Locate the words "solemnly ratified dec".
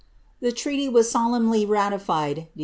1.11-2.59